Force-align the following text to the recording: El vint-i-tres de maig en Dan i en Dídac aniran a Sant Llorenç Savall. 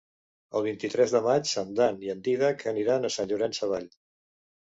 El 0.59 0.63
vint-i-tres 0.67 1.11
de 1.15 1.19
maig 1.25 1.51
en 1.63 1.75
Dan 1.79 2.01
i 2.07 2.11
en 2.15 2.23
Dídac 2.29 2.65
aniran 2.73 3.05
a 3.05 3.11
Sant 3.17 3.29
Llorenç 3.33 3.59
Savall. 3.63 3.87